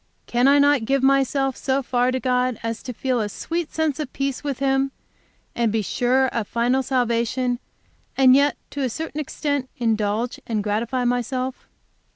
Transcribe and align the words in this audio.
Can 0.25 0.47
I 0.47 0.57
not 0.57 0.85
give 0.85 1.03
myself 1.03 1.55
so 1.55 1.83
far 1.83 2.09
to 2.09 2.19
God 2.19 2.59
as 2.63 2.81
to 2.81 2.91
feel 2.91 3.19
a 3.21 3.29
sweet 3.29 3.71
sense 3.71 3.99
of 3.99 4.11
peace 4.13 4.43
with 4.43 4.57
Him, 4.57 4.89
and 5.55 5.71
be 5.71 5.83
sure 5.83 6.25
of 6.29 6.47
final 6.47 6.81
salvation, 6.81 7.59
and 8.17 8.35
yet, 8.35 8.57
to 8.71 8.81
a 8.81 8.89
certain 8.89 9.19
extent, 9.21 9.69
indulge 9.77 10.39
and 10.47 10.63
gratify 10.63 11.05
myself? 11.05 11.67